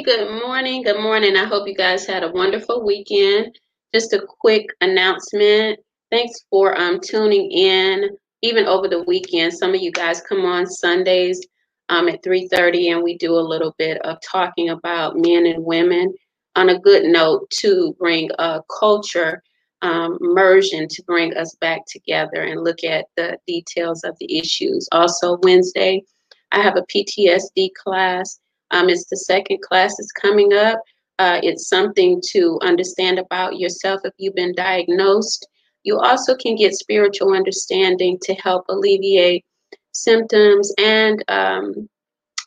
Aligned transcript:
Good 0.00 0.42
morning. 0.42 0.82
Good 0.84 1.02
morning. 1.02 1.36
I 1.36 1.44
hope 1.44 1.68
you 1.68 1.74
guys 1.74 2.06
had 2.06 2.24
a 2.24 2.30
wonderful 2.30 2.82
weekend. 2.82 3.54
Just 3.92 4.14
a 4.14 4.26
quick 4.40 4.64
announcement. 4.80 5.78
Thanks 6.10 6.46
for 6.48 6.74
um, 6.80 6.98
tuning 6.98 7.50
in, 7.52 8.08
even 8.40 8.64
over 8.64 8.88
the 8.88 9.02
weekend. 9.02 9.52
Some 9.52 9.74
of 9.74 9.82
you 9.82 9.92
guys 9.92 10.22
come 10.22 10.46
on 10.46 10.66
Sundays 10.66 11.46
um, 11.90 12.08
at 12.08 12.24
3.30 12.24 12.94
and 12.94 13.02
we 13.02 13.18
do 13.18 13.34
a 13.34 13.36
little 13.36 13.74
bit 13.76 14.00
of 14.00 14.16
talking 14.22 14.70
about 14.70 15.18
men 15.18 15.44
and 15.44 15.62
women 15.62 16.14
on 16.56 16.70
a 16.70 16.80
good 16.80 17.04
note 17.04 17.50
to 17.58 17.94
bring 17.98 18.30
a 18.38 18.62
culture 18.80 19.42
um, 19.82 20.16
immersion 20.22 20.88
to 20.88 21.02
bring 21.02 21.36
us 21.36 21.54
back 21.60 21.82
together 21.86 22.40
and 22.40 22.64
look 22.64 22.82
at 22.82 23.04
the 23.18 23.36
details 23.46 24.04
of 24.04 24.16
the 24.18 24.38
issues. 24.38 24.88
Also, 24.90 25.36
Wednesday, 25.42 26.02
I 26.50 26.62
have 26.62 26.76
a 26.76 26.86
PTSD 26.90 27.74
class 27.74 28.38
um, 28.72 28.88
it's 28.88 29.06
the 29.08 29.16
second 29.16 29.60
class 29.62 29.96
that's 29.96 30.12
coming 30.12 30.52
up. 30.52 30.80
Uh, 31.18 31.38
it's 31.42 31.68
something 31.68 32.20
to 32.30 32.58
understand 32.62 33.18
about 33.18 33.58
yourself 33.58 34.00
if 34.04 34.12
you've 34.16 34.34
been 34.34 34.54
diagnosed. 34.54 35.46
You 35.84 35.98
also 35.98 36.34
can 36.36 36.56
get 36.56 36.74
spiritual 36.74 37.34
understanding 37.34 38.18
to 38.22 38.34
help 38.34 38.64
alleviate 38.68 39.44
symptoms 39.92 40.72
and, 40.78 41.22
um, 41.28 41.88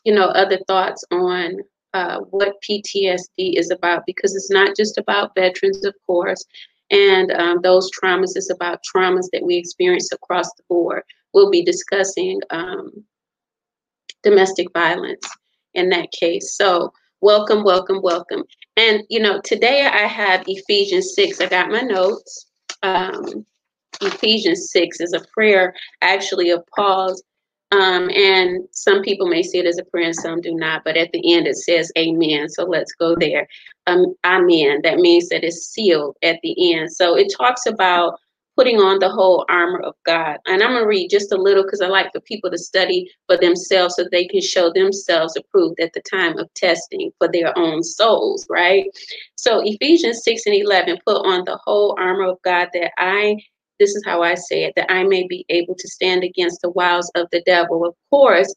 you 0.04 0.12
know, 0.12 0.26
other 0.26 0.58
thoughts 0.66 1.04
on 1.10 1.58
uh, 1.94 2.20
what 2.30 2.56
PTSD 2.68 3.56
is 3.56 3.70
about 3.70 4.02
because 4.06 4.34
it's 4.34 4.50
not 4.50 4.76
just 4.76 4.98
about 4.98 5.34
veterans, 5.34 5.84
of 5.84 5.94
course, 6.06 6.44
and 6.90 7.30
um, 7.32 7.60
those 7.62 7.90
traumas. 7.90 8.32
It's 8.34 8.50
about 8.50 8.80
traumas 8.84 9.26
that 9.32 9.42
we 9.42 9.56
experience 9.56 10.12
across 10.12 10.48
the 10.54 10.64
board. 10.68 11.02
We'll 11.32 11.50
be 11.50 11.64
discussing 11.64 12.40
um, 12.50 13.04
domestic 14.22 14.72
violence 14.72 15.22
in 15.76 15.90
that 15.90 16.10
case. 16.12 16.56
So 16.56 16.92
welcome, 17.20 17.62
welcome, 17.62 18.02
welcome. 18.02 18.44
And 18.76 19.02
you 19.08 19.20
know, 19.20 19.40
today 19.42 19.86
I 19.86 20.06
have 20.06 20.44
Ephesians 20.46 21.14
6. 21.14 21.40
I 21.40 21.46
got 21.46 21.70
my 21.70 21.82
notes. 21.82 22.46
Um, 22.82 23.46
Ephesians 24.00 24.70
6 24.72 25.00
is 25.00 25.12
a 25.12 25.24
prayer 25.32 25.74
actually 26.02 26.50
of 26.50 26.64
Paul's. 26.76 27.22
Um, 27.72 28.10
and 28.10 28.68
some 28.70 29.02
people 29.02 29.26
may 29.26 29.42
see 29.42 29.58
it 29.58 29.66
as 29.66 29.78
a 29.78 29.84
prayer 29.84 30.06
and 30.06 30.14
some 30.14 30.40
do 30.40 30.54
not, 30.54 30.82
but 30.84 30.96
at 30.96 31.10
the 31.12 31.34
end 31.34 31.46
it 31.46 31.56
says 31.56 31.90
amen. 31.98 32.48
So 32.48 32.64
let's 32.64 32.92
go 32.92 33.16
there. 33.18 33.46
Um, 33.86 34.14
amen. 34.24 34.80
That 34.82 34.98
means 34.98 35.28
that 35.30 35.42
it's 35.42 35.66
sealed 35.66 36.16
at 36.22 36.38
the 36.42 36.74
end. 36.74 36.92
So 36.92 37.16
it 37.16 37.32
talks 37.36 37.66
about 37.66 38.20
putting 38.56 38.78
on 38.78 38.98
the 38.98 39.10
whole 39.10 39.44
armor 39.48 39.80
of 39.80 39.94
God. 40.04 40.38
And 40.46 40.62
I'm 40.62 40.70
going 40.70 40.82
to 40.82 40.88
read 40.88 41.10
just 41.10 41.32
a 41.32 41.36
little 41.36 41.62
because 41.62 41.82
I 41.82 41.88
like 41.88 42.10
for 42.12 42.20
people 42.20 42.50
to 42.50 42.58
study 42.58 43.10
for 43.26 43.36
themselves 43.36 43.96
so 43.96 44.04
they 44.10 44.26
can 44.26 44.40
show 44.40 44.72
themselves 44.72 45.36
approved 45.36 45.78
at 45.78 45.92
the 45.92 46.02
time 46.10 46.38
of 46.38 46.52
testing 46.54 47.12
for 47.18 47.28
their 47.30 47.56
own 47.58 47.82
souls, 47.82 48.46
right? 48.48 48.86
So 49.36 49.60
Ephesians 49.62 50.22
6 50.24 50.46
and 50.46 50.54
11 50.54 50.98
put 51.06 51.26
on 51.26 51.44
the 51.44 51.58
whole 51.64 51.94
armor 51.98 52.24
of 52.24 52.40
God 52.42 52.68
that 52.72 52.92
I, 52.96 53.36
this 53.78 53.94
is 53.94 54.02
how 54.06 54.22
I 54.22 54.34
say 54.34 54.64
it, 54.64 54.72
that 54.76 54.90
I 54.90 55.04
may 55.04 55.26
be 55.26 55.44
able 55.50 55.74
to 55.74 55.88
stand 55.88 56.24
against 56.24 56.62
the 56.62 56.70
wiles 56.70 57.10
of 57.14 57.28
the 57.32 57.42
devil. 57.42 57.84
Of 57.84 57.94
course, 58.10 58.54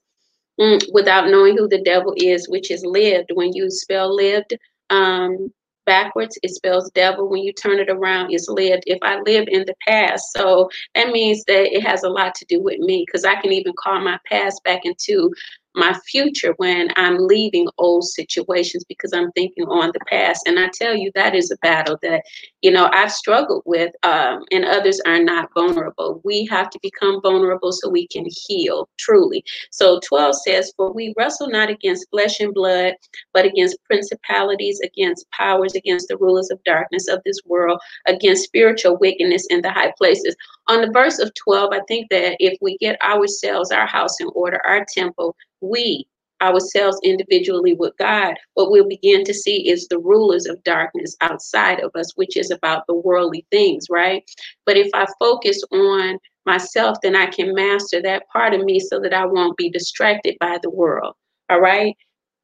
mm, 0.59 0.81
without 0.93 1.29
knowing 1.29 1.57
who 1.57 1.67
the 1.67 1.83
devil 1.83 2.13
is, 2.15 2.47
which 2.47 2.71
is 2.71 2.85
lived, 2.85 3.31
when 3.33 3.51
you 3.53 3.69
spell 3.69 4.15
lived, 4.15 4.57
um, 4.89 5.51
backwards, 5.89 6.37
it 6.43 6.51
spells 6.51 6.91
devil. 6.91 7.27
When 7.27 7.41
you 7.41 7.51
turn 7.51 7.79
it 7.79 7.89
around, 7.89 8.31
it's 8.31 8.47
lived. 8.47 8.83
If 8.85 8.99
I 9.01 9.19
live 9.21 9.45
in 9.47 9.65
the 9.65 9.73
past, 9.87 10.31
so 10.37 10.69
that 10.93 11.09
means 11.09 11.43
that 11.45 11.75
it 11.75 11.81
has 11.81 12.03
a 12.03 12.09
lot 12.09 12.35
to 12.35 12.45
do 12.45 12.61
with 12.61 12.77
me 12.77 13.03
because 13.07 13.25
I 13.25 13.41
can 13.41 13.51
even 13.51 13.73
call 13.75 13.99
my 13.99 14.19
past 14.29 14.63
back 14.63 14.81
into 14.83 15.33
my 15.73 15.93
future 16.07 16.53
when 16.57 16.89
I'm 16.95 17.17
leaving 17.17 17.67
old 17.79 18.03
situations 18.03 18.83
because 18.87 19.13
I'm 19.13 19.31
thinking 19.31 19.65
on 19.65 19.91
the 19.93 19.99
past. 20.07 20.45
And 20.45 20.59
I 20.59 20.69
tell 20.73 20.95
you, 20.95 21.11
that 21.15 21.33
is 21.33 21.49
a 21.49 21.57
battle 21.57 21.97
that, 22.03 22.23
you 22.61 22.71
know, 22.71 22.89
I've 22.91 23.11
struggled 23.11 23.63
with, 23.65 23.93
um, 24.03 24.43
and 24.51 24.65
others 24.65 24.99
are 25.05 25.23
not 25.23 25.49
vulnerable. 25.53 26.21
We 26.25 26.45
have 26.47 26.69
to 26.71 26.79
become 26.81 27.21
vulnerable 27.21 27.71
so 27.71 27.89
we 27.89 28.07
can 28.07 28.25
heal 28.29 28.89
truly. 28.97 29.43
So 29.71 29.99
12 30.05 30.35
says, 30.35 30.73
For 30.75 30.91
we 30.91 31.13
wrestle 31.17 31.49
not 31.49 31.69
against 31.69 32.09
flesh 32.09 32.39
and 32.41 32.53
blood, 32.53 32.95
but 33.33 33.45
against 33.45 33.83
principalities, 33.85 34.79
against 34.81 35.29
powers, 35.31 35.73
against 35.75 36.09
the 36.09 36.17
rulers 36.17 36.49
of 36.51 36.63
darkness 36.65 37.07
of 37.07 37.21
this 37.25 37.39
world, 37.45 37.79
against 38.07 38.43
spiritual 38.43 38.97
wickedness 38.97 39.47
in 39.49 39.61
the 39.61 39.71
high 39.71 39.93
places. 39.97 40.35
On 40.67 40.81
the 40.81 40.91
verse 40.91 41.19
of 41.19 41.33
12, 41.35 41.71
I 41.71 41.81
think 41.87 42.09
that 42.09 42.35
if 42.39 42.57
we 42.61 42.77
get 42.77 43.01
ourselves, 43.01 43.71
our 43.71 43.87
house 43.87 44.19
in 44.19 44.29
order, 44.35 44.59
our 44.65 44.85
temple, 44.93 45.35
we 45.61 46.05
ourselves 46.41 46.99
individually 47.03 47.73
with 47.73 47.93
God, 47.97 48.35
what 48.53 48.71
we'll 48.71 48.87
begin 48.87 49.23
to 49.25 49.33
see 49.33 49.69
is 49.69 49.87
the 49.87 49.99
rulers 49.99 50.45
of 50.45 50.63
darkness 50.63 51.15
outside 51.21 51.79
of 51.81 51.91
us, 51.95 52.13
which 52.15 52.37
is 52.37 52.51
about 52.51 52.83
the 52.87 52.95
worldly 52.95 53.45
things, 53.51 53.85
right? 53.89 54.23
But 54.65 54.77
if 54.77 54.89
I 54.93 55.05
focus 55.19 55.61
on 55.71 56.17
myself, 56.45 56.97
then 57.03 57.15
I 57.15 57.27
can 57.27 57.53
master 57.53 58.01
that 58.01 58.27
part 58.31 58.53
of 58.53 58.63
me 58.63 58.79
so 58.79 58.99
that 59.01 59.13
I 59.13 59.25
won't 59.25 59.57
be 59.57 59.69
distracted 59.69 60.35
by 60.39 60.57
the 60.61 60.69
world, 60.69 61.15
all 61.49 61.59
right? 61.59 61.95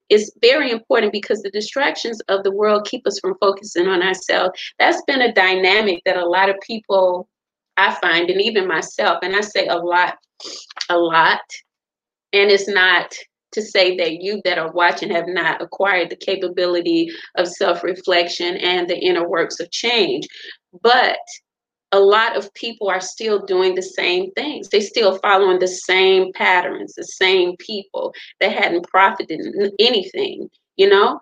It's 0.10 0.32
very 0.42 0.70
important 0.70 1.12
because 1.12 1.42
the 1.42 1.50
distractions 1.50 2.22
of 2.28 2.44
the 2.44 2.52
world 2.52 2.88
keep 2.88 3.08
us 3.08 3.20
from 3.20 3.36
focusing 3.40 3.88
on 3.88 4.04
ourselves. 4.04 4.60
That's 4.78 5.02
been 5.08 5.22
a 5.22 5.34
dynamic 5.34 6.04
that 6.06 6.18
a 6.18 6.26
lot 6.26 6.50
of 6.50 6.58
people 6.66 7.28
I 7.78 7.94
find, 7.96 8.30
and 8.30 8.40
even 8.40 8.68
myself, 8.68 9.20
and 9.24 9.36
I 9.36 9.42
say 9.42 9.68
a 9.68 9.76
lot, 9.76 10.18
a 10.90 10.98
lot, 10.98 11.42
and 12.34 12.52
it's 12.52 12.68
not 12.68 13.14
to 13.56 13.62
say 13.62 13.98
that 13.98 14.22
you 14.22 14.42
that 14.46 14.60
are 14.60 14.72
watching 14.72 15.10
have 15.10 15.28
not 15.28 15.62
acquired 15.62 16.10
the 16.10 16.16
capability 16.16 17.10
of 17.36 17.48
self 17.48 17.84
reflection 17.84 18.56
and 18.58 18.88
the 18.88 18.98
inner 18.98 19.28
works 19.28 19.60
of 19.60 19.72
change. 19.72 20.28
But 20.82 21.18
a 21.92 22.00
lot 22.00 22.36
of 22.36 22.54
people 22.54 22.90
are 22.90 23.02
still 23.02 23.46
doing 23.46 23.74
the 23.74 23.82
same 23.82 24.32
things. 24.32 24.68
They're 24.68 24.82
still 24.82 25.18
following 25.20 25.60
the 25.60 25.68
same 25.68 26.34
patterns, 26.34 26.94
the 26.94 27.06
same 27.06 27.56
people 27.58 28.14
that 28.40 28.52
hadn't 28.52 28.88
profited 28.88 29.42
anything, 29.80 30.50
you 30.76 30.90
know? 30.90 31.20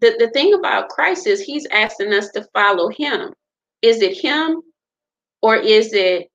The, 0.00 0.14
the 0.18 0.28
thing 0.30 0.52
about 0.52 0.90
Christ 0.90 1.26
is 1.26 1.40
he's 1.40 1.66
asking 1.72 2.12
us 2.12 2.28
to 2.30 2.46
follow 2.52 2.90
him. 2.90 3.32
Is 3.80 4.02
it 4.02 4.18
him 4.18 4.60
or 5.40 5.56
is 5.56 5.94
it 5.94 6.28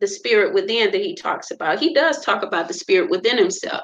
the 0.00 0.06
spirit 0.06 0.54
within 0.54 0.92
that 0.92 1.00
he 1.00 1.16
talks 1.16 1.50
about? 1.50 1.80
He 1.80 1.92
does 1.92 2.24
talk 2.24 2.44
about 2.44 2.68
the 2.68 2.74
spirit 2.74 3.10
within 3.10 3.36
himself. 3.36 3.82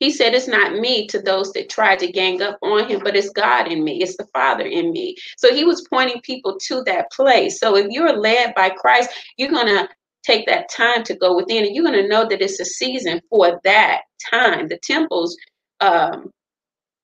He 0.00 0.10
said, 0.10 0.34
It's 0.34 0.48
not 0.48 0.74
me 0.74 1.06
to 1.08 1.20
those 1.20 1.52
that 1.52 1.68
try 1.68 1.94
to 1.94 2.10
gang 2.10 2.42
up 2.42 2.58
on 2.62 2.88
him, 2.88 3.00
but 3.04 3.14
it's 3.14 3.30
God 3.30 3.70
in 3.70 3.84
me, 3.84 4.02
it's 4.02 4.16
the 4.16 4.26
Father 4.32 4.64
in 4.66 4.90
me. 4.90 5.14
So 5.36 5.54
he 5.54 5.64
was 5.64 5.86
pointing 5.88 6.20
people 6.22 6.58
to 6.66 6.82
that 6.84 7.12
place. 7.12 7.60
So 7.60 7.76
if 7.76 7.86
you're 7.90 8.16
led 8.16 8.54
by 8.54 8.70
Christ, 8.70 9.10
you're 9.36 9.50
going 9.50 9.68
to 9.68 9.88
take 10.24 10.46
that 10.46 10.70
time 10.70 11.04
to 11.04 11.14
go 11.14 11.36
within 11.36 11.64
and 11.64 11.74
you're 11.74 11.84
going 11.84 12.02
to 12.02 12.08
know 12.08 12.26
that 12.28 12.42
it's 12.42 12.60
a 12.60 12.64
season 12.64 13.20
for 13.30 13.60
that 13.64 14.02
time. 14.30 14.68
The 14.68 14.78
temples, 14.78 15.36
um, 15.80 16.32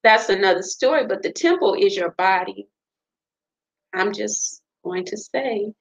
that's 0.02 0.28
another 0.28 0.62
story, 0.62 1.06
but 1.06 1.22
the 1.22 1.32
temple 1.32 1.74
is 1.74 1.96
your 1.96 2.10
body. 2.12 2.66
I'm 3.94 4.12
just 4.12 4.62
going 4.84 5.04
to 5.06 5.16
say 5.16 5.72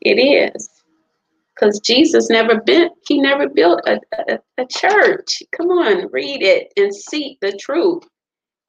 it 0.00 0.14
is 0.18 0.68
because 1.54 1.80
Jesus 1.80 2.30
never 2.30 2.60
built, 2.60 2.92
he 3.06 3.20
never 3.20 3.48
built 3.48 3.80
a, 3.86 4.00
a, 4.28 4.38
a, 4.58 4.66
church. 4.66 5.42
Come 5.56 5.68
on, 5.68 6.10
read 6.10 6.42
it 6.42 6.72
and 6.76 6.94
seek 6.94 7.38
the 7.40 7.52
truth. 7.52 8.02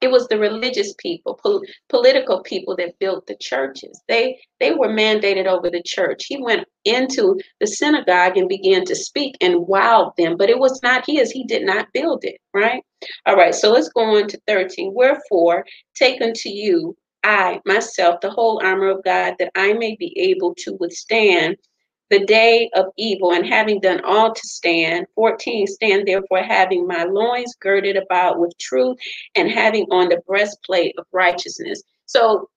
It 0.02 0.10
was 0.10 0.28
the 0.28 0.38
religious 0.38 0.94
people, 0.98 1.38
pol- 1.42 1.62
political 1.88 2.42
people 2.42 2.76
that 2.76 2.98
built 2.98 3.26
the 3.26 3.36
churches. 3.36 4.02
They 4.08 4.38
they 4.60 4.72
were 4.72 4.88
mandated 4.88 5.46
over 5.46 5.70
the 5.70 5.82
church. 5.84 6.26
He 6.28 6.40
went 6.40 6.66
into 6.84 7.40
the 7.60 7.66
synagogue 7.66 8.36
and 8.36 8.48
began 8.48 8.84
to 8.84 8.94
speak 8.94 9.36
and 9.40 9.66
wowed 9.66 10.14
them, 10.16 10.36
but 10.36 10.50
it 10.50 10.58
was 10.58 10.82
not 10.82 11.04
his. 11.06 11.30
He 11.30 11.44
did 11.44 11.64
not 11.64 11.88
build 11.94 12.24
it, 12.24 12.36
right? 12.52 12.82
All 13.24 13.36
right, 13.36 13.54
so 13.54 13.72
let's 13.72 13.88
go 13.88 14.02
on 14.02 14.28
to 14.28 14.40
13. 14.46 14.92
Wherefore, 14.94 15.64
take 15.94 16.20
unto 16.20 16.50
you 16.50 16.94
I 17.26 17.60
myself 17.64 18.20
the 18.20 18.30
whole 18.30 18.60
armor 18.64 18.88
of 18.88 19.02
God 19.02 19.34
that 19.40 19.50
I 19.56 19.72
may 19.72 19.96
be 19.96 20.16
able 20.16 20.54
to 20.58 20.76
withstand 20.78 21.56
the 22.10 22.24
day 22.24 22.70
of 22.74 22.86
evil, 22.96 23.32
and 23.32 23.46
having 23.46 23.80
done 23.80 24.00
all 24.04 24.32
to 24.32 24.40
stand. 24.42 25.06
14, 25.14 25.66
stand 25.66 26.06
therefore, 26.06 26.42
having 26.42 26.86
my 26.86 27.04
loins 27.04 27.54
girded 27.60 27.96
about 27.96 28.38
with 28.38 28.56
truth, 28.58 28.96
and 29.34 29.50
having 29.50 29.86
on 29.90 30.08
the 30.08 30.20
breastplate 30.26 30.94
of 30.98 31.06
righteousness. 31.12 31.82
So 32.06 32.48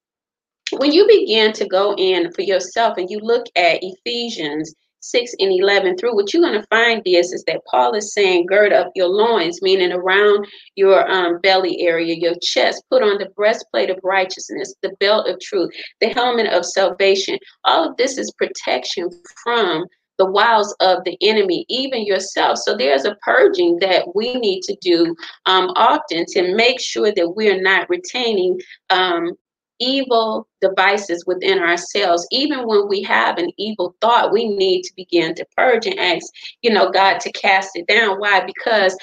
when 0.74 0.92
you 0.92 1.08
begin 1.08 1.52
to 1.54 1.68
go 1.68 1.96
in 1.98 2.32
for 2.34 2.42
yourself 2.42 2.98
and 2.98 3.10
you 3.10 3.20
look 3.20 3.48
at 3.56 3.80
Ephesians 3.82 4.74
6 5.02 5.36
and 5.40 5.52
11 5.52 5.98
through, 5.98 6.16
what 6.16 6.34
you're 6.34 6.44
going 6.44 6.60
to 6.60 6.68
find 6.68 7.02
is, 7.06 7.32
is 7.32 7.44
that 7.46 7.62
Paul 7.70 7.94
is 7.94 8.14
saying, 8.14 8.46
gird 8.46 8.74
up 8.74 8.92
your 8.96 9.08
loins, 9.08 9.62
meaning 9.62 9.92
around 9.92 10.46
your 10.76 11.10
um, 11.10 11.40
belly 11.42 11.82
area, 11.82 12.16
your 12.16 12.36
chest, 12.42 12.84
put 12.90 13.04
on 13.04 13.18
the 13.18 13.30
breastplate 13.36 13.90
of 13.90 14.00
righteousness, 14.04 14.74
the 14.82 14.96
belt 15.00 15.28
of 15.28 15.40
truth, 15.40 15.72
the 16.02 16.10
helmet 16.10 16.48
of 16.48 16.66
salvation. 16.66 17.38
All 17.64 17.90
of 17.90 17.98
this 17.98 18.18
is 18.18 18.32
protection 18.38 19.10
from 19.44 19.86
the 20.20 20.30
wiles 20.30 20.76
of 20.82 21.04
the 21.06 21.18
enemy, 21.22 21.66
even 21.70 22.06
yourself. 22.06 22.60
So 22.60 22.76
there's 22.76 23.06
a 23.06 23.16
purging 23.22 23.80
that 23.80 24.14
we 24.14 24.36
need 24.36 24.62
to 24.64 24.76
do 24.82 25.16
um, 25.46 25.70
often 25.76 26.26
to 26.34 26.54
make 26.56 26.80
sure 26.80 27.12
that 27.16 27.34
we're 27.36 27.62
not 27.62 27.90
retaining 27.90 28.60
um, 28.90 29.32
evil 29.80 30.48
devices 30.62 31.26
within 31.26 31.60
ourselves. 31.60 32.28
Even 32.32 32.68
when 32.68 32.88
we 32.88 33.02
have 33.04 33.38
an 33.38 33.52
evil 33.58 33.96
thought, 34.02 34.32
we 34.32 34.48
need 34.48 34.84
to 34.84 34.94
begin 34.96 35.34
to 35.36 35.46
purge 35.58 35.86
and 35.86 36.00
ask, 36.00 36.26
you 36.62 36.72
know, 36.72 36.92
God 36.92 37.20
to 37.22 37.32
cast 37.32 37.72
it 37.76 37.88
down. 37.88 38.20
Why? 38.20 38.42
Because 38.46 38.98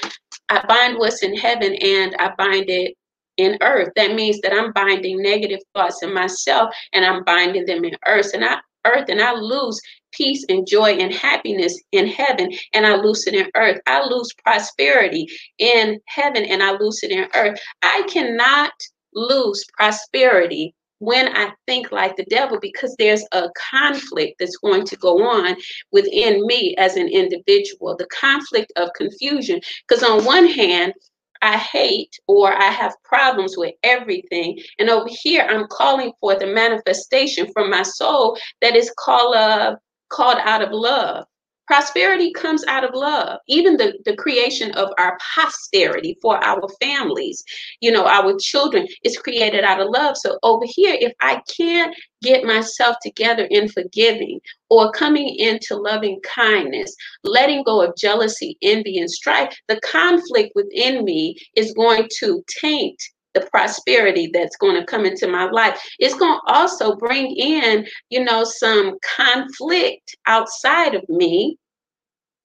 I 0.49 0.65
bind 0.67 0.99
what's 0.99 1.23
in 1.23 1.37
heaven 1.37 1.75
and 1.75 2.15
I 2.19 2.33
bind 2.37 2.69
it 2.69 2.95
in 3.37 3.59
earth. 3.61 3.91
That 3.97 4.15
means 4.15 4.41
that 4.41 4.53
I'm 4.53 4.73
binding 4.73 5.23
negative 5.23 5.61
thoughts 5.75 6.03
in 6.03 6.15
myself 6.15 6.75
and 6.93 7.05
I'm 7.05 7.25
binding 7.25 7.67
them 7.67 7.85
in 7.85 7.97
earth. 8.07 8.33
And 8.35 8.45
I 8.45 8.59
earth 8.87 9.07
and 9.09 9.21
I 9.21 9.33
lose 9.33 9.81
peace 10.13 10.45
and 10.49 10.67
joy 10.67 10.93
and 10.93 11.13
happiness 11.13 11.79
in 11.93 12.07
heaven 12.07 12.51
and 12.73 12.87
I 12.87 12.95
lose 12.97 13.27
it 13.27 13.35
in 13.35 13.51
earth. 13.57 13.81
I 13.87 14.07
lose 14.07 14.33
prosperity 14.45 15.29
in 15.59 16.01
heaven 16.07 16.45
and 16.45 16.63
I 16.63 16.73
lose 16.73 17.03
it 17.03 17.11
in 17.11 17.27
earth. 17.35 17.61
I 17.83 18.07
cannot 18.09 18.73
lose 19.17 19.65
prosperity 19.77 20.75
when 20.99 21.29
I 21.37 21.53
think 21.67 21.93
like 21.93 22.17
the 22.17 22.25
devil 22.25 22.59
because 22.61 22.95
there's 22.99 23.25
a 23.33 23.49
conflict 23.71 24.37
that's 24.39 24.57
going 24.57 24.85
to 24.87 24.97
go 24.97 25.23
on 25.29 25.57
within 25.93 26.47
me 26.47 26.75
as 26.79 26.97
an 26.97 27.09
individual, 27.09 27.97
the 27.97 28.07
conflict 28.07 28.73
of 28.77 28.91
confusion. 28.95 29.61
Because 29.87 30.03
on 30.03 30.25
one 30.25 30.47
hand, 30.47 30.95
I 31.43 31.59
hate 31.59 32.19
or 32.29 32.55
I 32.55 32.71
have 32.71 32.95
problems 33.05 33.57
with 33.59 33.75
everything. 33.83 34.59
And 34.79 34.89
over 34.89 35.09
here, 35.09 35.47
I'm 35.49 35.67
calling 35.69 36.13
for 36.21 36.35
the 36.35 36.47
manifestation 36.47 37.53
from 37.53 37.71
my 37.71 37.83
soul 37.83 38.39
that 38.63 38.75
is 38.75 38.91
called, 38.99 39.35
uh, 39.35 39.77
called 40.09 40.39
out 40.43 40.63
of 40.63 40.71
love. 40.73 41.27
Prosperity 41.67 42.33
comes 42.33 42.65
out 42.69 42.85
of 42.85 42.95
love. 42.95 43.41
Even 43.49 43.77
the, 43.77 43.99
the 44.05 44.15
creation 44.17 44.71
of 44.73 44.91
our 44.99 45.19
posterity 45.35 46.17
for 46.23 46.43
our 46.45 46.69
families, 46.81 47.43
you 47.81 47.91
know, 47.91 48.07
our 48.07 48.37
children 48.39 48.87
is 49.03 49.19
created 49.19 49.65
out 49.65 49.81
of 49.81 49.89
love. 49.91 50.17
So 50.17 50.39
over 50.43 50.65
here, 50.67 50.97
if 51.01 51.13
I 51.21 51.43
can't 51.57 51.95
get 52.23 52.45
myself 52.45 52.97
together 53.03 53.47
in 53.51 53.69
forgiving 53.69 54.41
or 54.71 54.93
coming 54.93 55.35
into 55.37 55.77
loving 55.77 56.21
kindness, 56.23 56.95
letting 57.25 57.65
go 57.65 57.83
of 57.83 57.97
jealousy, 57.97 58.57
envy, 58.63 58.99
and 58.99 59.11
strife, 59.11 59.57
the 59.69 59.81
conflict 59.81 60.53
within 60.55 61.05
me 61.05 61.37
is 61.57 61.73
going 61.73 62.09
to 62.21 62.45
taint 62.49 63.01
the 63.37 63.49
prosperity 63.51 64.31
that's 64.33 64.57
going 64.57 64.75
to 64.75 64.87
come 64.87 65.05
into 65.05 65.29
my 65.29 65.45
life. 65.51 65.81
It's 65.99 66.15
going 66.15 66.39
to 66.39 66.53
also 66.53 66.97
bring 66.97 67.37
in, 67.37 67.87
you 68.11 68.25
know, 68.25 68.45
some 68.45 68.99
conflict 69.17 70.17
outside 70.27 70.95
of 70.95 71.07
me. 71.09 71.59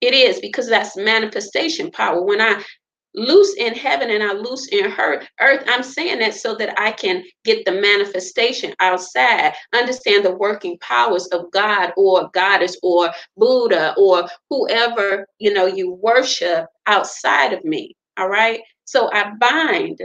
It 0.01 0.13
is 0.13 0.39
because 0.39 0.67
that's 0.67 0.97
manifestation 0.97 1.91
power. 1.91 2.21
When 2.21 2.41
I 2.41 2.61
loose 3.13 3.55
in 3.55 3.73
heaven 3.73 4.09
and 4.09 4.23
I 4.23 4.33
loose 4.33 4.67
in 4.67 4.89
her 4.89 5.21
earth. 5.39 5.63
I'm 5.67 5.83
saying 5.83 6.19
that 6.19 6.33
so 6.33 6.55
that 6.55 6.79
I 6.79 6.91
can 6.91 7.23
get 7.43 7.65
the 7.65 7.73
manifestation 7.73 8.73
outside, 8.79 9.53
understand 9.73 10.23
the 10.23 10.35
working 10.35 10.77
powers 10.79 11.27
of 11.27 11.51
God 11.51 11.91
or 11.97 12.29
goddess 12.33 12.77
or 12.81 13.11
Buddha 13.35 13.93
or 13.97 14.27
whoever 14.49 15.27
you 15.39 15.53
know 15.53 15.65
you 15.65 15.91
worship 15.91 16.67
outside 16.87 17.53
of 17.53 17.63
me. 17.65 17.95
All 18.17 18.29
right. 18.29 18.61
So 18.85 19.09
I 19.11 19.31
bind 19.39 20.01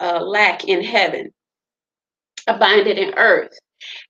uh, 0.00 0.20
lack 0.20 0.64
in 0.64 0.82
heaven. 0.82 1.32
It 2.46 2.98
in 2.98 3.14
earth. 3.16 3.56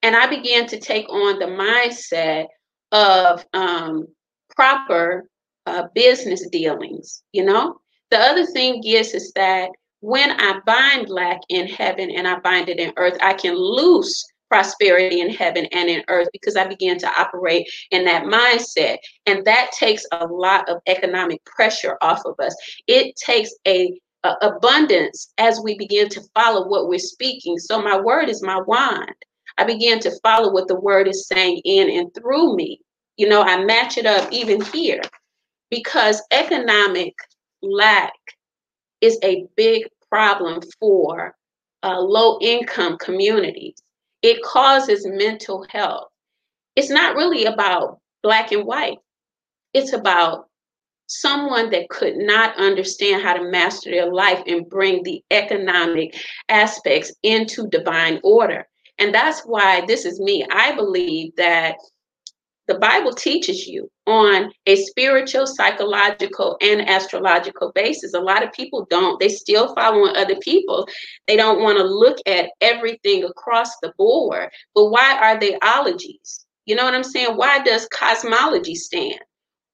And 0.03 0.15
I 0.15 0.29
began 0.29 0.67
to 0.69 0.79
take 0.79 1.09
on 1.09 1.39
the 1.39 1.47
mindset 1.47 2.47
of 2.93 3.45
um, 3.53 4.07
proper 4.55 5.29
uh, 5.67 5.89
business 5.95 6.49
dealings, 6.49 7.23
you 7.33 7.45
know? 7.45 7.81
The 8.11 8.19
other 8.19 8.47
thing 8.47 8.83
is, 8.85 9.13
is 9.13 9.33
that 9.33 9.71
when 10.01 10.31
I 10.41 10.61
bind 10.65 11.09
lack 11.11 11.41
in 11.49 11.67
heaven 11.67 12.11
and 12.11 12.27
I 12.27 12.39
bind 12.39 12.69
it 12.69 12.79
in 12.79 12.93
earth, 12.97 13.19
I 13.21 13.35
can 13.35 13.55
loose 13.55 14.25
prosperity 14.49 15.21
in 15.21 15.31
heaven 15.31 15.67
and 15.73 15.91
in 15.91 16.03
earth 16.09 16.29
because 16.33 16.57
I 16.57 16.67
began 16.67 16.99
to 16.99 17.21
operate 17.21 17.69
in 17.91 18.05
that 18.07 18.25
mindset. 18.25 18.99
And 19.27 19.45
that 19.45 19.73
takes 19.73 20.07
a 20.13 20.27
lot 20.27 20.69
of 20.69 20.81
economic 20.87 21.45
pressure 21.45 21.99
off 22.01 22.23
of 22.25 22.35
us. 22.41 22.55
It 22.87 23.15
takes 23.17 23.51
a 23.67 23.93
uh, 24.25 24.35
abundance 24.43 25.33
as 25.39 25.61
we 25.61 25.77
begin 25.79 26.09
to 26.09 26.23
follow 26.35 26.69
what 26.69 26.89
we're 26.89 26.99
speaking. 26.99 27.59
So 27.59 27.81
my 27.81 27.99
word 27.99 28.29
is 28.29 28.43
my 28.43 28.61
wand. 28.61 29.15
I 29.57 29.65
begin 29.65 30.01
to 30.01 30.19
follow 30.23 30.53
what 30.53 30.69
the 30.69 30.79
word 30.79 31.09
is 31.09 31.27
saying 31.27 31.61
in 31.65 31.91
and 31.91 32.13
through 32.15 32.57
me. 32.57 32.81
You 33.17 33.29
know, 33.29 33.43
I 33.43 33.65
match 33.65 33.99
it 33.99 34.07
up 34.07 34.33
even 34.33 34.61
here 34.61 35.01
because 35.71 36.23
economic 36.31 37.15
lack 37.63 38.13
is 39.01 39.19
a 39.23 39.47
big 39.57 39.89
problem 40.09 40.61
for 40.79 41.35
uh, 41.83 41.99
low 41.99 42.39
income 42.41 42.97
communities. 42.99 43.77
It 44.23 44.43
causes 44.43 45.07
mental 45.07 45.67
health. 45.71 46.09
It's 46.77 46.91
not 46.91 47.17
really 47.17 47.45
about 47.45 48.01
black 48.23 48.53
and 48.53 48.65
white, 48.65 48.99
it's 49.75 49.93
about 49.93 50.48
someone 51.09 51.71
that 51.71 51.89
could 51.89 52.17
not 52.17 52.57
understand 52.57 53.23
how 53.23 53.35
to 53.35 53.51
master 53.51 53.91
their 53.91 54.13
life 54.13 54.43
and 54.47 54.69
bring 54.69 55.03
the 55.03 55.23
economic 55.31 56.15
aspects 56.49 57.13
into 57.23 57.67
divine 57.69 58.21
order. 58.23 58.69
And 58.99 59.15
that's 59.15 59.43
why 59.43 59.85
this 59.87 60.05
is 60.05 60.21
me. 60.21 60.47
I 60.51 60.75
believe 60.75 61.35
that 61.37 61.77
the 62.67 62.79
Bible 62.79 63.13
teaches 63.13 63.67
you 63.67 63.91
on 64.07 64.53
a 64.67 64.77
spiritual, 64.77 65.47
psychological, 65.47 66.59
and 66.61 66.87
astrological 66.87 67.73
basis. 67.75 68.13
A 68.13 68.21
lot 68.21 68.45
of 68.45 68.53
people 68.53 68.87
don't. 68.91 69.19
They 69.19 69.31
still 69.31 69.75
following 69.75 70.15
other 70.15 70.37
people. 70.37 70.87
They 71.27 71.37
don't 71.37 71.63
want 71.63 71.79
to 71.79 71.85
look 71.85 72.19
at 72.27 72.51
everything 72.61 73.25
across 73.25 73.71
the 73.81 73.95
board. 73.97 74.51
But 74.75 74.91
why 74.91 75.19
are 75.19 75.41
they 75.41 75.59
ologies? 75.63 76.45
You 76.67 76.77
know 76.77 76.85
what 76.85 76.95
I'm 76.95 77.05
saying? 77.05 77.37
Why 77.37 77.61
does 77.61 77.89
cosmology 77.89 78.75
stand? 78.75 79.21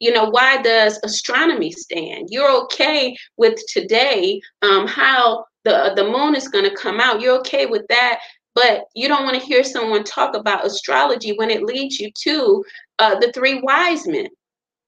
You 0.00 0.12
know 0.12 0.29
why 0.29 0.61
does 0.62 0.99
astronomy 1.05 1.70
stand? 1.70 2.29
You're 2.31 2.50
okay 2.64 3.17
with 3.37 3.58
today 3.69 4.41
um, 4.62 4.87
how 4.87 5.44
the 5.64 5.93
the 5.96 6.05
moon 6.05 6.35
is 6.35 6.49
going 6.49 6.69
to 6.69 6.76
come 6.76 7.00
out. 7.00 7.20
You're 7.20 7.38
okay 7.38 7.67
with 7.67 7.87
that 7.88 8.20
but 8.55 8.85
you 8.94 9.08
don't 9.08 9.25
want 9.25 9.38
to 9.38 9.44
hear 9.44 9.64
someone 9.64 10.05
talk 10.05 10.37
about 10.37 10.64
astrology 10.64 11.32
when 11.37 11.50
it 11.50 11.64
leads 11.64 11.99
you 11.99 12.11
to 12.23 12.64
uh, 12.99 13.19
the 13.19 13.32
three 13.32 13.61
wise 13.61 14.06
men 14.06 14.29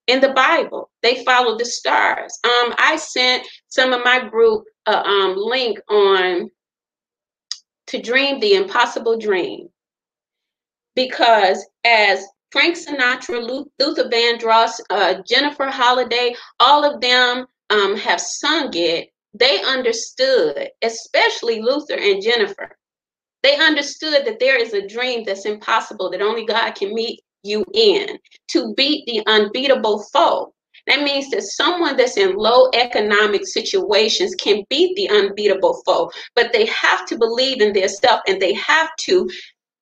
in 0.07 0.21
the 0.21 0.33
bible. 0.33 0.91
They 1.03 1.25
follow 1.25 1.59
the 1.59 1.65
stars. 1.65 2.39
Um, 2.45 2.75
i 2.79 2.97
sent 2.97 3.47
some 3.69 3.93
of 3.93 4.05
my 4.05 4.27
group 4.29 4.65
a 4.87 4.99
uh, 4.99 5.03
um, 5.03 5.37
link 5.37 5.79
on 5.89 6.49
to 7.89 8.01
dream 8.01 8.39
the 8.41 8.55
impossible 8.55 9.19
dream 9.19 9.69
because 10.95 11.67
as 11.85 12.25
Frank 12.57 12.75
Sinatra, 12.75 13.67
Luther 13.79 14.09
Vandross, 14.09 14.81
uh, 14.89 15.17
Jennifer 15.29 15.67
Holliday, 15.67 16.35
all 16.59 16.91
of 16.91 17.03
them 17.03 17.45
um, 17.69 17.99
have 17.99 18.19
sung 18.19 18.71
it. 18.73 19.11
They 19.35 19.63
understood, 19.63 20.71
especially 20.81 21.61
Luther 21.61 21.99
and 21.99 22.23
Jennifer. 22.23 22.75
They 23.43 23.59
understood 23.59 24.25
that 24.25 24.41
there 24.41 24.59
is 24.59 24.73
a 24.73 24.89
dream 24.89 25.23
that's 25.23 25.45
impossible, 25.45 26.11
that 26.11 26.23
only 26.23 26.47
God 26.47 26.75
can 26.75 26.95
meet 26.95 27.21
you 27.43 27.63
in 27.75 28.19
to 28.53 28.73
beat 28.73 29.05
the 29.05 29.23
unbeatable 29.27 30.05
foe. 30.11 30.55
That 30.87 31.03
means 31.03 31.29
that 31.33 31.43
someone 31.43 31.99
that's 31.99 32.17
in 32.17 32.37
low 32.37 32.71
economic 32.73 33.47
situations 33.47 34.35
can 34.35 34.65
beat 34.71 34.97
the 34.97 35.11
unbeatable 35.11 35.83
foe, 35.85 36.11
but 36.35 36.55
they 36.55 36.65
have 36.65 37.05
to 37.05 37.19
believe 37.19 37.61
in 37.61 37.75
their 37.75 37.89
stuff 37.89 38.23
and 38.27 38.41
they 38.41 38.55
have 38.55 38.89
to, 39.01 39.29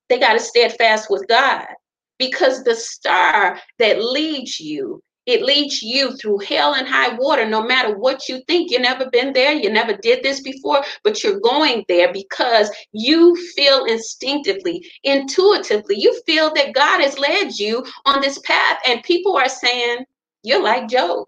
they 0.08 0.18
got 0.18 0.32
to 0.32 0.40
steadfast 0.40 1.06
with 1.08 1.24
God 1.28 1.66
because 2.18 2.64
the 2.64 2.74
star 2.74 3.58
that 3.78 4.02
leads 4.02 4.60
you 4.60 5.02
it 5.26 5.42
leads 5.42 5.80
you 5.80 6.14
through 6.16 6.38
hell 6.40 6.74
and 6.74 6.86
high 6.86 7.14
water 7.14 7.48
no 7.48 7.62
matter 7.62 7.96
what 7.96 8.28
you 8.28 8.42
think. 8.46 8.70
You 8.70 8.78
never 8.78 9.08
been 9.10 9.32
there 9.32 9.52
you 9.52 9.70
never 9.70 9.96
did 9.96 10.22
this 10.22 10.40
before 10.40 10.82
but 11.02 11.22
you're 11.22 11.40
going 11.40 11.84
there 11.88 12.12
because 12.12 12.70
you 12.92 13.34
feel 13.56 13.84
instinctively 13.86 14.84
intuitively 15.02 15.98
you 15.98 16.20
feel 16.26 16.52
that 16.54 16.74
god 16.74 17.00
has 17.00 17.18
led 17.18 17.58
you 17.58 17.84
on 18.04 18.20
this 18.20 18.38
path. 18.40 18.78
And 18.86 19.02
people 19.02 19.36
are 19.36 19.48
saying 19.48 20.04
you're 20.42 20.62
like 20.62 20.88
Job. 20.88 21.26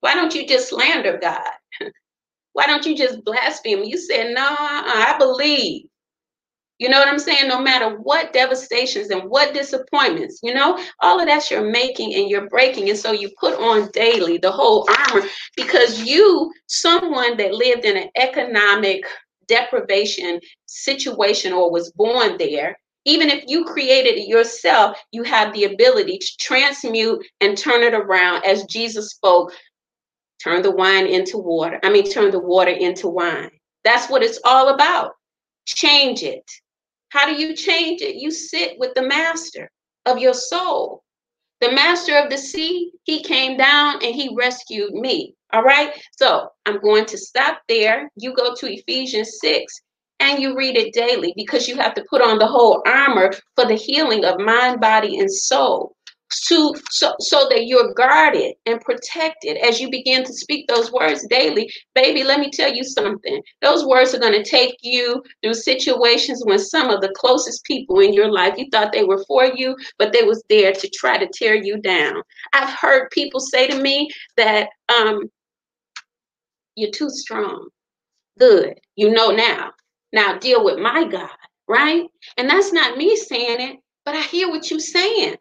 Why 0.00 0.14
don't 0.14 0.34
you 0.34 0.46
just 0.46 0.70
slander 0.70 1.18
god? 1.20 1.50
Why 2.54 2.66
don't 2.66 2.86
you 2.86 2.96
just 2.96 3.22
blaspheme 3.24 3.84
you 3.84 3.98
said 3.98 4.34
no 4.34 4.48
i 4.58 5.14
believe 5.18 5.84
you 6.80 6.88
know 6.88 6.98
what 6.98 7.08
I'm 7.08 7.18
saying? 7.18 7.46
No 7.46 7.60
matter 7.60 7.98
what 7.98 8.32
devastations 8.32 9.10
and 9.10 9.30
what 9.30 9.54
disappointments, 9.54 10.40
you 10.42 10.54
know, 10.54 10.82
all 11.00 11.20
of 11.20 11.26
that 11.26 11.50
you're 11.50 11.70
making 11.70 12.14
and 12.14 12.30
you're 12.30 12.48
breaking. 12.48 12.88
And 12.88 12.98
so 12.98 13.12
you 13.12 13.30
put 13.38 13.54
on 13.54 13.90
daily 13.92 14.38
the 14.38 14.50
whole 14.50 14.88
armor 14.88 15.26
because 15.56 16.02
you, 16.02 16.50
someone 16.66 17.36
that 17.36 17.54
lived 17.54 17.84
in 17.84 17.96
an 17.98 18.08
economic 18.16 19.04
deprivation 19.46 20.40
situation 20.66 21.52
or 21.52 21.70
was 21.70 21.92
born 21.92 22.38
there, 22.38 22.76
Even 23.04 23.30
if 23.30 23.44
you 23.46 23.64
created 23.64 24.18
it 24.18 24.28
yourself, 24.28 24.98
you 25.10 25.22
have 25.22 25.52
the 25.52 25.64
ability 25.64 26.18
to 26.18 26.36
transmute 26.38 27.24
and 27.40 27.56
turn 27.56 27.82
it 27.82 27.94
around 27.94 28.44
as 28.44 28.64
Jesus 28.64 29.10
spoke 29.10 29.52
turn 30.42 30.62
the 30.62 30.70
wine 30.70 31.06
into 31.06 31.38
water. 31.38 31.78
I 31.82 31.90
mean, 31.90 32.10
turn 32.10 32.30
the 32.30 32.38
water 32.38 32.70
into 32.70 33.08
wine. 33.08 33.50
That's 33.84 34.08
what 34.08 34.22
it's 34.22 34.40
all 34.44 34.70
about. 34.70 35.12
Change 35.66 36.22
it. 36.22 36.44
How 37.10 37.26
do 37.26 37.40
you 37.40 37.54
change 37.54 38.00
it? 38.00 38.16
You 38.16 38.30
sit 38.30 38.78
with 38.78 38.94
the 38.94 39.02
master 39.02 39.70
of 40.06 40.18
your 40.18 40.34
soul. 40.34 41.02
The 41.60 41.72
master 41.72 42.16
of 42.16 42.30
the 42.30 42.38
sea, 42.38 42.92
he 43.04 43.22
came 43.22 43.56
down 43.56 43.96
and 44.02 44.14
he 44.14 44.34
rescued 44.34 44.94
me. 44.94 45.34
All 45.52 45.62
right. 45.62 45.92
So 46.16 46.48
I'm 46.64 46.80
going 46.80 47.04
to 47.06 47.18
stop 47.18 47.60
there. 47.68 48.08
You 48.16 48.34
go 48.34 48.54
to 48.54 48.72
Ephesians 48.72 49.38
6 49.40 49.80
and 50.20 50.40
you 50.40 50.56
read 50.56 50.76
it 50.76 50.94
daily 50.94 51.32
because 51.36 51.68
you 51.68 51.76
have 51.76 51.94
to 51.94 52.04
put 52.08 52.22
on 52.22 52.38
the 52.38 52.46
whole 52.46 52.82
armor 52.86 53.32
for 53.56 53.66
the 53.66 53.74
healing 53.74 54.24
of 54.24 54.38
mind, 54.38 54.80
body, 54.80 55.18
and 55.18 55.30
soul 55.30 55.96
to 56.30 56.74
so, 56.90 57.14
so 57.20 57.48
that 57.50 57.66
you're 57.66 57.92
guarded 57.94 58.54
and 58.66 58.80
protected 58.80 59.56
as 59.58 59.80
you 59.80 59.90
begin 59.90 60.24
to 60.24 60.32
speak 60.32 60.66
those 60.68 60.92
words 60.92 61.26
daily. 61.28 61.70
Baby 61.94 62.24
let 62.24 62.40
me 62.40 62.50
tell 62.50 62.72
you 62.72 62.84
something. 62.84 63.42
Those 63.62 63.84
words 63.84 64.14
are 64.14 64.20
going 64.20 64.32
to 64.32 64.48
take 64.48 64.76
you 64.82 65.22
through 65.42 65.54
situations 65.54 66.42
when 66.44 66.58
some 66.58 66.90
of 66.90 67.00
the 67.00 67.12
closest 67.16 67.64
people 67.64 68.00
in 68.00 68.12
your 68.12 68.30
life 68.30 68.54
you 68.56 68.66
thought 68.70 68.92
they 68.92 69.04
were 69.04 69.24
for 69.26 69.44
you 69.44 69.76
but 69.98 70.12
they 70.12 70.22
was 70.22 70.42
there 70.48 70.72
to 70.72 70.90
try 70.94 71.18
to 71.18 71.28
tear 71.32 71.54
you 71.54 71.78
down. 71.80 72.22
I've 72.52 72.70
heard 72.70 73.10
people 73.10 73.40
say 73.40 73.66
to 73.66 73.80
me 73.80 74.08
that 74.36 74.68
um 74.88 75.22
you're 76.76 76.92
too 76.92 77.10
strong. 77.10 77.68
Good. 78.38 78.78
You 78.96 79.10
know 79.10 79.30
now. 79.30 79.72
Now 80.12 80.38
deal 80.38 80.64
with 80.64 80.78
my 80.78 81.04
god 81.04 81.30
right? 81.68 82.02
And 82.36 82.50
that's 82.50 82.72
not 82.72 82.96
me 82.96 83.14
saying 83.16 83.60
it 83.60 83.76
but 84.04 84.14
i 84.14 84.22
hear 84.22 84.48
what 84.48 84.70
you're 84.70 84.80
saying 84.80 85.36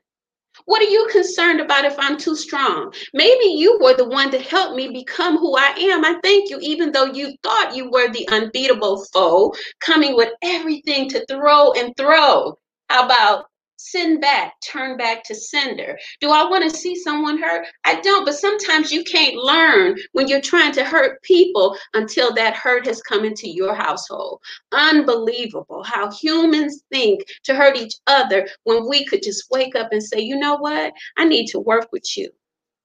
what 0.70 0.84
are 0.84 0.92
you 0.92 1.08
concerned 1.12 1.60
about 1.60 1.84
if 1.84 1.96
I'm 1.98 2.16
too 2.16 2.36
strong? 2.36 2.94
Maybe 3.16 3.46
you 3.46 3.80
were 3.82 3.96
the 3.96 4.08
one 4.08 4.30
to 4.30 4.38
help 4.38 4.76
me 4.76 4.88
become 4.90 5.36
who 5.36 5.58
I 5.58 5.74
am. 5.76 6.06
I 6.06 6.20
thank 6.22 6.52
you, 6.52 6.60
even 6.62 6.92
though 6.92 7.06
you 7.06 7.34
thought 7.42 7.76
you 7.76 7.90
were 7.90 8.08
the 8.10 8.30
unbeatable 8.30 9.04
foe, 9.12 9.52
coming 9.80 10.16
with 10.16 10.30
everything 10.44 11.10
to 11.10 11.26
throw 11.26 11.72
and 11.74 11.98
throw. 11.98 12.56
How 12.88 13.06
about 13.06 13.49
send 13.80 14.20
back, 14.20 14.56
turn 14.62 14.98
back 14.98 15.24
to 15.24 15.34
sender. 15.34 15.98
Do 16.20 16.32
I 16.32 16.44
want 16.44 16.70
to 16.70 16.78
see 16.78 16.96
someone 16.96 17.42
hurt? 17.42 17.66
I 17.86 18.02
don't, 18.02 18.26
but 18.26 18.36
sometimes 18.36 18.92
you 18.92 19.04
can't 19.06 19.36
learn 19.36 19.98
when 20.12 20.28
you're 20.28 20.42
trying 20.42 20.74
to 20.74 20.84
hurt 20.84 21.22
people 21.24 21.78
until 21.94 22.34
that 22.34 22.56
hurt 22.56 22.86
has 22.86 23.02
come 23.02 23.24
into 23.24 23.50
your 23.50 23.74
household. 23.74 24.42
Unbelievable 24.74 25.84
how 25.84 26.12
humans 26.12 26.84
think 26.92 27.22
to 27.46 27.56
hurt 27.56 27.78
each 27.78 27.96
other 28.08 28.48
when 28.64 28.88
we 28.88 29.06
could 29.06 29.24
just 29.24 29.50
wake 29.50 29.76
up 29.76 29.94
and 29.94 30.04
say, 30.04 30.20
you 30.20 30.38
know 30.38 30.58
what? 30.58 30.94
I 31.18 31.24
need 31.24 31.48
to 31.48 31.60
work 31.60 31.88
with 31.94 32.18
you. 32.18 32.30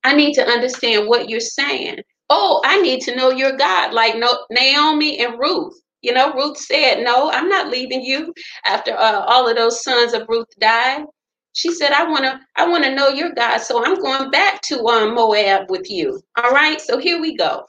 I 0.04 0.14
need 0.14 0.34
to 0.34 0.46
understand 0.46 1.08
what 1.08 1.28
you're 1.28 1.40
saying. 1.40 2.02
Oh, 2.30 2.62
I 2.64 2.80
need 2.80 3.00
to 3.02 3.16
know 3.16 3.30
your 3.30 3.56
God, 3.56 3.92
like 3.92 4.14
Naomi 4.50 5.18
and 5.18 5.38
Ruth. 5.38 5.74
You 6.04 6.12
know, 6.12 6.34
Ruth 6.34 6.58
said, 6.58 7.02
No, 7.02 7.30
I'm 7.32 7.48
not 7.48 7.70
leaving 7.70 8.02
you 8.04 8.34
after 8.66 8.92
uh, 8.92 9.20
all 9.26 9.48
of 9.48 9.56
those 9.56 9.82
sons 9.82 10.12
of 10.12 10.28
Ruth 10.28 10.48
died. 10.60 11.04
She 11.54 11.72
said, 11.72 11.92
I 11.92 12.04
want 12.04 12.24
to 12.24 12.38
I 12.56 12.68
want 12.68 12.84
to 12.84 12.94
know 12.94 13.08
your 13.08 13.32
God, 13.32 13.58
so 13.58 13.84
I'm 13.84 13.98
going 14.00 14.30
back 14.30 14.60
to 14.62 14.84
um, 14.86 15.14
Moab 15.14 15.70
with 15.70 15.90
you. 15.90 16.20
All 16.36 16.50
right, 16.50 16.80
so 16.80 16.98
here 16.98 17.20
we 17.20 17.36
go. 17.36 17.64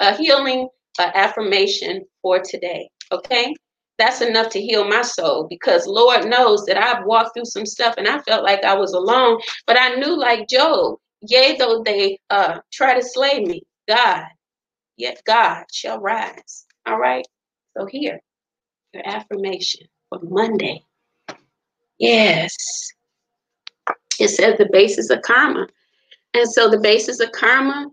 A 0.00 0.16
healing 0.16 0.68
uh, 0.98 1.10
affirmation 1.14 2.04
for 2.22 2.40
today. 2.40 2.88
Okay, 3.12 3.54
that's 3.98 4.22
enough 4.22 4.48
to 4.50 4.62
heal 4.62 4.88
my 4.88 5.02
soul 5.02 5.46
because 5.50 5.86
Lord 5.86 6.26
knows 6.26 6.64
that 6.66 6.78
I've 6.78 7.04
walked 7.04 7.34
through 7.36 7.44
some 7.46 7.66
stuff 7.66 7.96
and 7.98 8.08
I 8.08 8.20
felt 8.20 8.44
like 8.44 8.64
I 8.64 8.74
was 8.76 8.94
alone, 8.94 9.40
but 9.66 9.78
I 9.78 9.96
knew, 9.96 10.18
like 10.18 10.48
Job, 10.48 10.96
yea, 11.20 11.56
though 11.58 11.82
they 11.84 12.18
uh, 12.30 12.60
try 12.72 12.98
to 12.98 13.06
slay 13.06 13.40
me, 13.44 13.62
God, 13.88 14.24
yet 14.96 15.20
God 15.26 15.64
shall 15.72 16.00
rise. 16.00 16.66
All 16.86 16.98
right. 16.98 17.26
So 17.76 17.86
here, 17.86 18.20
your 18.92 19.06
affirmation 19.06 19.86
for 20.08 20.20
Monday. 20.22 20.82
Yes. 21.98 22.54
It 24.18 24.28
says 24.28 24.56
the 24.58 24.68
basis 24.70 25.10
of 25.10 25.22
karma. 25.22 25.66
And 26.34 26.50
so 26.50 26.68
the 26.68 26.80
basis 26.80 27.20
of 27.20 27.32
karma, 27.32 27.88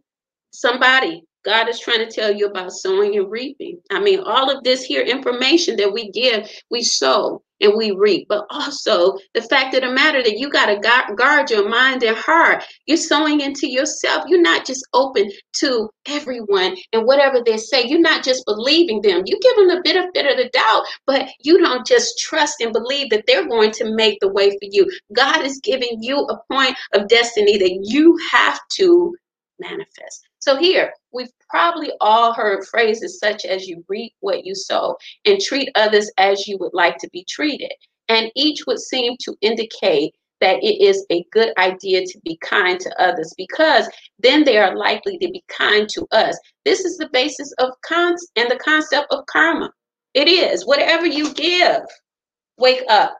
somebody 0.51 1.23
God 1.43 1.69
is 1.69 1.79
trying 1.79 2.07
to 2.07 2.11
tell 2.11 2.31
you 2.31 2.47
about 2.47 2.71
sowing 2.71 3.17
and 3.17 3.29
reaping. 3.29 3.79
I 3.89 3.99
mean, 3.99 4.19
all 4.19 4.55
of 4.55 4.63
this 4.63 4.83
here 4.83 5.01
information 5.01 5.75
that 5.77 5.91
we 5.91 6.11
give, 6.11 6.49
we 6.69 6.83
sow 6.83 7.41
and 7.61 7.73
we 7.75 7.91
reap. 7.91 8.27
But 8.27 8.45
also 8.49 9.17
the 9.33 9.41
fact 9.41 9.75
of 9.75 9.81
the 9.81 9.91
matter 9.91 10.21
that 10.23 10.37
you 10.37 10.49
got 10.49 10.67
to 10.67 11.15
guard 11.15 11.49
your 11.49 11.69
mind 11.69 12.03
and 12.03 12.17
heart. 12.17 12.63
You're 12.85 12.97
sowing 12.97 13.41
into 13.41 13.69
yourself. 13.69 14.25
You're 14.27 14.41
not 14.41 14.65
just 14.65 14.85
open 14.93 15.29
to 15.57 15.89
everyone 16.07 16.75
and 16.93 17.05
whatever 17.05 17.41
they 17.45 17.57
say. 17.57 17.85
You're 17.85 17.99
not 17.99 18.23
just 18.23 18.45
believing 18.45 19.01
them. 19.01 19.23
You 19.25 19.39
give 19.39 19.55
them 19.55 19.67
the 19.67 19.81
benefit 19.83 20.29
of 20.29 20.37
the 20.37 20.49
doubt, 20.51 20.85
but 21.05 21.29
you 21.41 21.59
don't 21.59 21.85
just 21.85 22.19
trust 22.19 22.61
and 22.61 22.73
believe 22.73 23.09
that 23.11 23.23
they're 23.27 23.47
going 23.47 23.71
to 23.71 23.95
make 23.95 24.19
the 24.19 24.31
way 24.31 24.49
for 24.49 24.67
you. 24.71 24.89
God 25.13 25.45
is 25.45 25.59
giving 25.63 25.97
you 26.01 26.17
a 26.17 26.37
point 26.51 26.75
of 26.93 27.07
destiny 27.07 27.57
that 27.57 27.79
you 27.83 28.17
have 28.31 28.59
to 28.77 29.15
manifest. 29.59 30.27
So 30.41 30.57
here, 30.57 30.91
we've 31.13 31.31
probably 31.49 31.91
all 32.01 32.33
heard 32.33 32.65
phrases 32.65 33.19
such 33.19 33.45
as 33.45 33.67
you 33.67 33.85
reap 33.87 34.13
what 34.21 34.43
you 34.43 34.55
sow 34.55 34.97
and 35.25 35.39
treat 35.39 35.69
others 35.75 36.11
as 36.17 36.47
you 36.47 36.57
would 36.59 36.73
like 36.73 36.97
to 36.97 37.09
be 37.13 37.23
treated. 37.29 37.71
And 38.09 38.31
each 38.35 38.65
would 38.65 38.79
seem 38.79 39.15
to 39.21 39.35
indicate 39.41 40.15
that 40.39 40.63
it 40.63 40.83
is 40.83 41.05
a 41.11 41.23
good 41.31 41.53
idea 41.59 42.03
to 42.03 42.19
be 42.25 42.37
kind 42.41 42.79
to 42.79 43.01
others 43.01 43.31
because 43.37 43.87
then 44.17 44.43
they 44.43 44.57
are 44.57 44.75
likely 44.75 45.19
to 45.19 45.29
be 45.29 45.43
kind 45.47 45.87
to 45.89 46.07
us. 46.11 46.37
This 46.65 46.85
is 46.85 46.97
the 46.97 47.09
basis 47.13 47.53
of 47.59 47.69
cons 47.85 48.27
and 48.35 48.49
the 48.49 48.57
concept 48.57 49.13
of 49.13 49.25
karma. 49.27 49.71
It 50.15 50.27
is 50.27 50.65
whatever 50.65 51.05
you 51.05 51.31
give, 51.35 51.83
wake 52.57 52.83
up. 52.89 53.15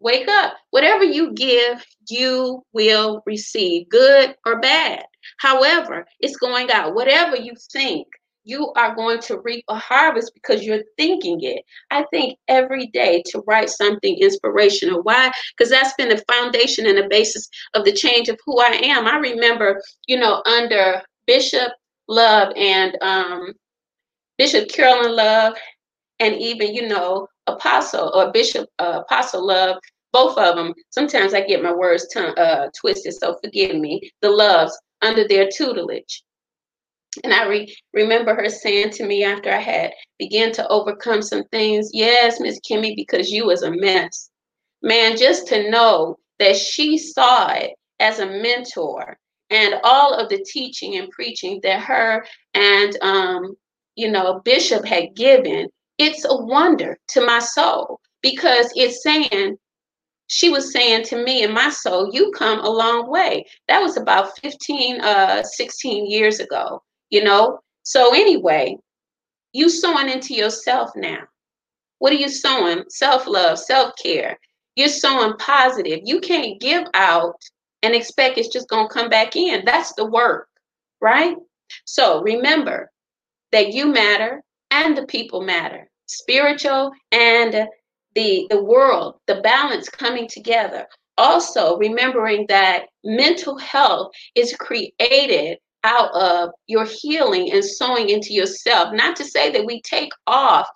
Wake 0.00 0.28
up. 0.28 0.54
Whatever 0.70 1.04
you 1.04 1.32
give, 1.32 1.84
you 2.08 2.62
will 2.72 3.22
receive, 3.26 3.88
good 3.88 4.36
or 4.44 4.60
bad. 4.60 5.04
However, 5.38 6.06
it's 6.20 6.36
going 6.36 6.70
out. 6.70 6.94
Whatever 6.94 7.36
you 7.36 7.54
think, 7.72 8.06
you 8.44 8.72
are 8.76 8.94
going 8.94 9.20
to 9.20 9.40
reap 9.40 9.64
a 9.68 9.76
harvest 9.76 10.32
because 10.32 10.62
you're 10.62 10.84
thinking 10.96 11.40
it. 11.42 11.64
I 11.90 12.04
think 12.12 12.38
every 12.46 12.86
day 12.86 13.22
to 13.26 13.42
write 13.46 13.70
something 13.70 14.16
inspirational. 14.18 15.02
Why? 15.02 15.32
Because 15.56 15.70
that's 15.70 15.94
been 15.94 16.10
the 16.10 16.22
foundation 16.30 16.86
and 16.86 16.96
the 16.96 17.08
basis 17.08 17.48
of 17.74 17.84
the 17.84 17.92
change 17.92 18.28
of 18.28 18.38
who 18.46 18.60
I 18.60 18.78
am. 18.84 19.06
I 19.06 19.16
remember, 19.16 19.82
you 20.06 20.18
know, 20.18 20.42
under 20.46 21.02
Bishop 21.26 21.72
Love 22.08 22.52
and 22.56 22.96
um, 23.02 23.52
Bishop 24.38 24.68
Carolyn 24.68 25.16
Love, 25.16 25.54
and 26.20 26.34
even, 26.36 26.72
you 26.72 26.86
know, 26.86 27.26
Apostle 27.46 28.12
or 28.14 28.32
Bishop 28.32 28.68
uh, 28.78 29.02
Apostle 29.04 29.46
Love, 29.46 29.76
both 30.12 30.36
of 30.38 30.56
them. 30.56 30.74
Sometimes 30.90 31.34
I 31.34 31.42
get 31.42 31.62
my 31.62 31.72
words 31.72 32.06
uh, 32.16 32.68
twisted, 32.78 33.14
so 33.14 33.38
forgive 33.42 33.76
me. 33.76 34.10
The 34.22 34.30
Loves 34.30 34.78
under 35.02 35.26
their 35.26 35.48
tutelage. 35.50 36.22
And 37.24 37.32
I 37.32 37.46
re- 37.46 37.76
remember 37.94 38.34
her 38.34 38.48
saying 38.48 38.90
to 38.90 39.06
me 39.06 39.24
after 39.24 39.50
I 39.50 39.60
had 39.60 39.92
began 40.18 40.52
to 40.52 40.68
overcome 40.68 41.22
some 41.22 41.44
things, 41.44 41.90
yes, 41.92 42.40
Miss 42.40 42.60
Kimmy, 42.60 42.94
because 42.94 43.30
you 43.30 43.46
was 43.46 43.62
a 43.62 43.70
mess. 43.70 44.30
Man, 44.82 45.16
just 45.16 45.46
to 45.48 45.70
know 45.70 46.18
that 46.38 46.56
she 46.56 46.98
saw 46.98 47.52
it 47.52 47.72
as 48.00 48.18
a 48.18 48.26
mentor 48.26 49.16
and 49.50 49.74
all 49.84 50.14
of 50.14 50.28
the 50.28 50.44
teaching 50.44 50.96
and 50.96 51.10
preaching 51.10 51.60
that 51.62 51.80
her 51.80 52.24
and 52.54 52.96
um, 53.02 53.54
you 53.94 54.10
know 54.10 54.40
bishop 54.44 54.84
had 54.84 55.14
given 55.14 55.68
it's 55.98 56.24
a 56.24 56.36
wonder 56.36 56.98
to 57.08 57.24
my 57.24 57.38
soul 57.38 58.00
because 58.22 58.72
it's 58.74 59.02
saying 59.02 59.56
she 60.28 60.48
was 60.48 60.72
saying 60.72 61.04
to 61.04 61.22
me 61.22 61.44
in 61.44 61.52
my 61.52 61.70
soul, 61.70 62.10
you 62.12 62.32
come 62.32 62.60
a 62.60 62.68
long 62.68 63.08
way. 63.08 63.46
That 63.68 63.80
was 63.80 63.96
about 63.96 64.36
15, 64.40 65.00
uh, 65.00 65.42
16 65.42 66.10
years 66.10 66.40
ago, 66.40 66.82
you 67.10 67.22
know? 67.22 67.60
So 67.84 68.12
anyway, 68.14 68.76
you 69.52 69.70
sowing 69.70 70.08
into 70.08 70.34
yourself 70.34 70.90
now. 70.96 71.20
What 71.98 72.12
are 72.12 72.16
you 72.16 72.28
sowing? 72.28 72.84
Self-love, 72.88 73.58
self-care. 73.58 74.38
You're 74.74 74.88
sowing 74.88 75.36
positive. 75.38 76.00
You 76.04 76.20
can't 76.20 76.60
give 76.60 76.84
out 76.94 77.40
and 77.82 77.94
expect 77.94 78.36
it's 78.36 78.52
just 78.52 78.68
going 78.68 78.88
to 78.88 78.92
come 78.92 79.08
back 79.08 79.36
in. 79.36 79.64
That's 79.64 79.94
the 79.94 80.04
work, 80.04 80.48
right? 81.00 81.36
So 81.84 82.20
remember 82.22 82.90
that 83.52 83.72
you 83.72 83.86
matter 83.86 84.42
and 84.70 84.96
the 84.96 85.06
people 85.06 85.42
matter, 85.42 85.88
spiritual 86.06 86.92
and 87.12 87.68
the 88.14 88.46
the 88.50 88.62
world, 88.62 89.16
the 89.26 89.40
balance 89.42 89.88
coming 89.88 90.28
together. 90.28 90.86
Also, 91.18 91.78
remembering 91.78 92.44
that 92.48 92.86
mental 93.04 93.56
health 93.56 94.10
is 94.34 94.54
created 94.56 95.58
out 95.84 96.12
of 96.14 96.50
your 96.66 96.84
healing 96.84 97.52
and 97.52 97.64
sowing 97.64 98.10
into 98.10 98.34
yourself. 98.34 98.92
Not 98.92 99.16
to 99.16 99.24
say 99.24 99.50
that 99.52 99.64
we 99.64 99.80
take 99.82 100.10
off 100.26 100.68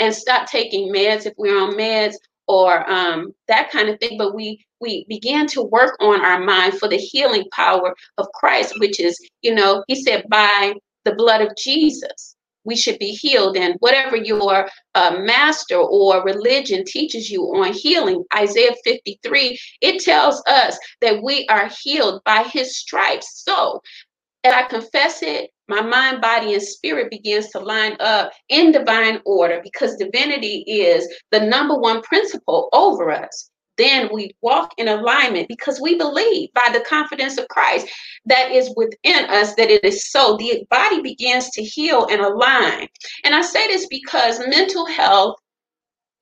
and 0.00 0.14
stop 0.14 0.48
taking 0.48 0.92
meds 0.92 1.26
if 1.26 1.34
we're 1.36 1.60
on 1.60 1.74
meds 1.74 2.14
or 2.46 2.88
um, 2.90 3.34
that 3.48 3.70
kind 3.70 3.88
of 3.88 3.98
thing. 3.98 4.16
But 4.16 4.34
we 4.34 4.64
we 4.80 5.04
began 5.08 5.46
to 5.48 5.62
work 5.62 5.96
on 6.00 6.24
our 6.24 6.40
mind 6.40 6.78
for 6.78 6.88
the 6.88 6.96
healing 6.96 7.44
power 7.52 7.94
of 8.18 8.26
Christ, 8.34 8.74
which 8.78 9.00
is, 9.00 9.18
you 9.42 9.54
know, 9.54 9.84
he 9.88 10.02
said, 10.02 10.24
by 10.28 10.74
the 11.04 11.14
blood 11.14 11.40
of 11.40 11.56
Jesus, 11.56 12.36
we 12.64 12.76
should 12.76 12.98
be 12.98 13.10
healed. 13.10 13.56
And 13.56 13.76
whatever 13.80 14.16
your 14.16 14.68
uh, 14.94 15.16
master 15.20 15.76
or 15.76 16.22
religion 16.24 16.84
teaches 16.86 17.30
you 17.30 17.42
on 17.44 17.72
healing, 17.72 18.24
Isaiah 18.34 18.74
53, 18.84 19.58
it 19.80 20.02
tells 20.02 20.42
us 20.46 20.78
that 21.00 21.22
we 21.22 21.46
are 21.48 21.70
healed 21.82 22.22
by 22.24 22.44
his 22.44 22.76
stripes. 22.76 23.42
So 23.44 23.80
as 24.44 24.52
I 24.52 24.62
confess 24.64 25.22
it, 25.22 25.50
my 25.68 25.80
mind, 25.80 26.20
body, 26.20 26.54
and 26.54 26.62
spirit 26.62 27.10
begins 27.10 27.48
to 27.50 27.60
line 27.60 27.96
up 28.00 28.32
in 28.48 28.72
divine 28.72 29.20
order 29.24 29.60
because 29.62 29.96
divinity 29.96 30.64
is 30.66 31.08
the 31.30 31.40
number 31.40 31.78
one 31.78 32.02
principle 32.02 32.68
over 32.72 33.10
us. 33.10 33.50
Then 33.78 34.10
we 34.12 34.34
walk 34.42 34.72
in 34.76 34.88
alignment 34.88 35.48
because 35.48 35.80
we 35.80 35.96
believe 35.96 36.52
by 36.52 36.68
the 36.72 36.84
confidence 36.84 37.38
of 37.38 37.48
Christ 37.48 37.88
that 38.26 38.50
is 38.50 38.72
within 38.76 39.24
us 39.30 39.54
that 39.54 39.70
it 39.70 39.84
is 39.84 40.10
so. 40.10 40.36
The 40.36 40.66
body 40.70 41.00
begins 41.00 41.48
to 41.50 41.62
heal 41.62 42.06
and 42.10 42.20
align. 42.20 42.88
And 43.24 43.34
I 43.34 43.40
say 43.40 43.66
this 43.68 43.86
because 43.86 44.46
mental 44.46 44.86
health, 44.86 45.36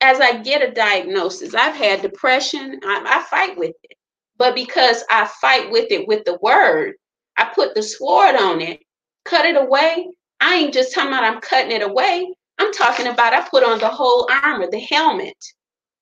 as 0.00 0.21
I 0.21 0.38
get 0.38 0.62
a 0.62 0.73
diagnosis, 0.73 1.54
I've 1.54 1.75
had 1.75 2.02
depression, 2.02 2.80
I, 2.85 3.02
I 3.07 3.25
fight 3.28 3.59
with 3.59 3.75
it. 3.83 3.97
But 4.38 4.54
because 4.54 5.04
I 5.11 5.28
fight 5.40 5.71
with 5.71 5.90
it 5.90 6.09
with 6.09 6.25
the 6.25 6.38
word, 6.40 6.95
I 7.37 7.50
put 7.54 7.75
the 7.75 7.83
sword 7.83 8.37
on 8.37 8.61
it, 8.61 8.80
cut 9.25 9.45
it 9.45 9.57
away. 9.57 10.09
I 10.40 10.54
ain't 10.54 10.73
just 10.73 10.95
talking 10.95 11.11
about 11.11 11.25
I'm 11.25 11.40
cutting 11.40 11.73
it 11.73 11.83
away. 11.83 12.33
I'm 12.59 12.73
talking 12.73 13.07
about 13.07 13.35
I 13.35 13.47
put 13.49 13.64
on 13.64 13.78
the 13.78 13.88
whole 13.88 14.28
armor, 14.30 14.69
the 14.71 14.80
helmet 14.80 15.37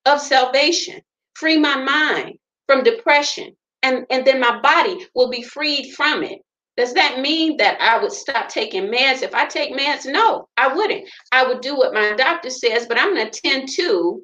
of 0.07 0.21
salvation, 0.21 1.01
free 1.39 1.59
my 1.59 1.77
mind 1.77 2.39
from 2.67 2.83
depression, 2.83 3.57
and, 3.83 4.07
and 4.11 4.27
then 4.27 4.41
my 4.41 4.61
body 4.61 5.07
will 5.15 5.31
be 5.31 5.43
freed 5.43 5.93
from 5.95 6.23
it. 6.23 6.41
Does 6.77 6.95
that 6.95 7.21
mean 7.21 7.57
that 7.57 7.81
I 7.81 8.01
would 8.01 8.13
stop 8.13 8.49
taking 8.49 8.85
meds? 8.85 9.23
If 9.23 9.35
I 9.35 9.47
take 9.47 9.77
meds, 9.77 10.11
no, 10.11 10.49
I 10.57 10.73
wouldn't. 10.73 11.09
I 11.33 11.47
would 11.47 11.61
do 11.61 11.77
what 11.77 11.93
my 11.93 12.13
doctor 12.13 12.51
says, 12.51 12.87
but 12.87 12.99
I'm 12.99 13.15
going 13.15 13.31
to 13.31 13.41
tend 13.41 13.69
to 13.77 14.23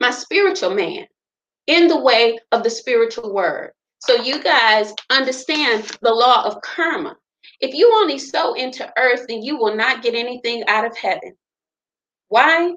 my 0.00 0.10
spiritual 0.10 0.74
man 0.74 1.06
in 1.66 1.88
the 1.88 2.00
way 2.00 2.38
of 2.52 2.62
the 2.62 2.70
spiritual 2.70 3.32
word. 3.32 3.72
So 4.00 4.14
you 4.22 4.42
guys 4.42 4.92
understand 5.10 5.90
the 6.02 6.12
law 6.12 6.44
of 6.44 6.60
karma. 6.60 7.16
If 7.60 7.74
you 7.74 7.92
only 7.94 8.18
sow 8.18 8.54
into 8.54 8.92
earth, 8.96 9.24
then 9.28 9.42
you 9.42 9.56
will 9.56 9.74
not 9.74 10.02
get 10.02 10.14
anything 10.14 10.64
out 10.68 10.86
of 10.86 10.96
heaven. 10.96 11.32
Why? 12.28 12.74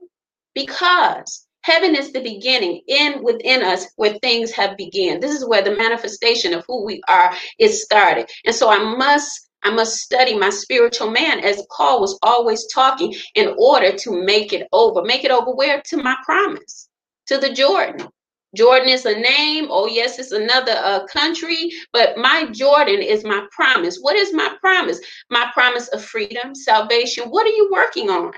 Because 0.55 1.45
heaven 1.63 1.96
is 1.96 2.12
the 2.12 2.22
beginning 2.22 2.82
in 2.88 3.24
within 3.24 3.63
us 3.63 3.88
where 3.96 4.13
things 4.20 4.51
have 4.51 4.77
begun. 4.77 5.20
This 5.20 5.36
is 5.36 5.48
where 5.48 5.62
the 5.62 5.75
manifestation 5.75 6.53
of 6.53 6.65
who 6.68 6.86
we 6.86 7.01
are 7.08 7.34
is 7.60 7.84
started. 7.84 8.30
And 8.46 8.56
so 8.56 8.70
I 8.70 8.80
must 8.98 9.50
I 9.63 9.70
must 9.70 9.98
study 9.98 10.36
my 10.38 10.50
spiritual 10.50 11.12
man 11.12 11.39
as 11.41 11.65
Paul 11.75 12.01
was 12.01 12.18
always 12.24 12.65
talking 12.74 13.13
in 13.36 13.53
order 13.60 13.96
to 13.96 14.24
make 14.24 14.53
it 14.53 14.68
over. 14.72 15.03
Make 15.03 15.24
it 15.24 15.30
over 15.32 15.51
where? 15.51 15.82
To 15.86 15.98
my 15.98 16.15
promise, 16.25 16.89
to 17.27 17.38
the 17.38 17.53
Jordan. 17.53 18.08
Jordan 18.56 18.89
is 18.89 19.06
a 19.06 19.18
name. 19.18 19.68
Oh, 19.70 19.86
yes, 19.88 20.20
it's 20.20 20.32
another 20.32 20.74
uh, 20.74 21.06
country, 21.06 21.72
but 21.94 22.18
my 22.18 22.48
Jordan 22.51 23.01
is 23.01 23.24
my 23.24 23.46
promise. 23.51 24.00
What 24.01 24.15
is 24.15 24.34
my 24.34 24.56
promise? 24.60 25.00
My 25.30 25.50
promise 25.53 25.88
of 25.89 26.03
freedom, 26.03 26.53
salvation. 26.53 27.30
What 27.30 27.46
are 27.46 27.51
you 27.51 27.70
working 27.72 28.10
on? 28.10 28.34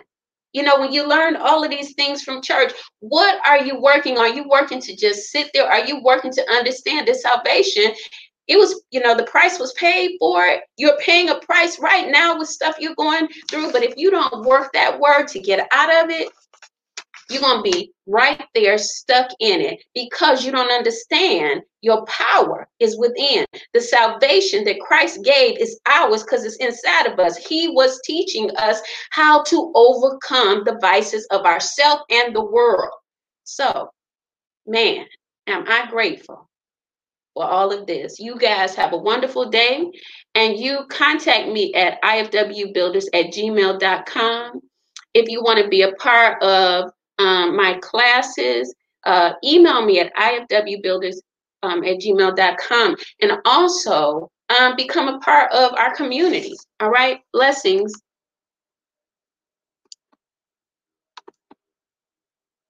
You 0.53 0.63
know, 0.63 0.79
when 0.79 0.91
you 0.93 1.07
learn 1.07 1.36
all 1.36 1.63
of 1.63 1.69
these 1.69 1.93
things 1.93 2.22
from 2.22 2.41
church, 2.41 2.72
what 3.00 3.39
are 3.45 3.63
you 3.63 3.79
working? 3.79 4.17
Are 4.17 4.29
you 4.29 4.48
working 4.48 4.79
to 4.81 4.95
just 4.95 5.31
sit 5.31 5.50
there? 5.53 5.67
Are 5.67 5.86
you 5.86 6.01
working 6.01 6.31
to 6.31 6.51
understand 6.51 7.07
that 7.07 7.17
salvation? 7.17 7.93
It 8.48 8.57
was, 8.57 8.83
you 8.91 9.00
know, 9.00 9.15
the 9.15 9.24
price 9.24 9.57
was 9.57 9.74
paid 9.74 10.17
for 10.19 10.45
it. 10.45 10.62
You're 10.77 10.98
paying 10.98 11.29
a 11.29 11.39
price 11.39 11.79
right 11.79 12.10
now 12.10 12.38
with 12.38 12.50
stuff 12.50 12.75
you're 12.79 12.95
going 12.95 13.27
through. 13.50 13.72
But 13.72 13.83
if 13.83 13.93
you 13.95 14.12
don't 14.12 14.45
work 14.45 14.72
that 14.74 15.00
word 15.00 15.27
to 15.29 15.39
get 15.39 15.67
out 15.72 16.03
of 16.03 16.10
it, 16.10 16.29
you're 17.30 17.42
going 17.42 17.63
to 17.63 17.71
be 17.71 17.91
right 18.06 18.43
there 18.54 18.78
stuck 18.78 19.30
in 19.39 19.62
it 19.62 19.84
because 19.93 20.45
you 20.45 20.52
don't 20.52 20.71
understand 20.71 21.62
your 21.82 22.06
power 22.06 22.67
is 22.80 22.97
within. 22.97 23.45
The 23.74 23.82
salvation 23.82 24.63
that 24.65 24.80
Christ 24.80 25.24
gave 25.24 25.58
is 25.58 25.80
ours 25.86 26.24
because 26.24 26.43
it's 26.43 26.58
inside 26.58 27.08
of 27.08 27.19
us. 27.19 27.38
He 27.38 27.69
was 27.69 28.02
teaching 28.06 28.50
us 28.58 28.82
how 29.12 29.43
to 29.43 29.71
overcome 29.76 30.63
the 30.65 30.78
vices 30.82 31.26
of 31.32 31.45
ourself 31.45 32.02
and 32.10 32.36
the 32.36 32.43
world. 32.43 32.93
So, 33.43 33.89
man, 34.67 35.06
am 35.47 35.65
I 35.67 35.89
grateful 35.89 36.50
for 37.34 37.45
all 37.45 37.71
of 37.71 37.88
this. 37.88 38.19
You 38.19 38.38
guys 38.38 38.76
have 38.76 38.93
a 38.93 38.97
wonderful 38.97 39.50
day 39.50 39.91
and 40.36 40.58
you 40.58 40.86
contact 40.89 41.50
me 41.50 41.74
at 41.74 42.02
ifwbuilders 42.04 43.06
at 43.13 43.28
gmail.com 43.28 44.62
if 45.13 45.30
you 45.30 45.43
want 45.43 45.60
to 45.60 45.67
be 45.67 45.82
a 45.82 45.93
part 45.93 46.41
of 46.43 46.91
um, 47.19 47.56
my 47.56 47.80
classes, 47.82 48.73
uh, 49.06 49.34
email 49.43 49.86
me 49.86 49.99
at 49.99 50.13
ifwbuilders 50.15 51.17
um, 51.63 51.84
at 51.84 51.97
gmail.com 51.97 52.95
and 53.21 53.32
also 53.45 54.30
um, 54.60 54.76
become 54.76 55.08
a 55.08 55.19
part 55.19 55.52
of 55.52 55.73
our 55.73 55.95
community. 55.95 56.54
All 56.80 56.89
right. 56.89 57.21
Blessings. 57.32 57.93